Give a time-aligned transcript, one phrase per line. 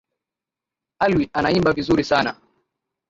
[0.99, 2.41] Alwi anaimba vizuri sana.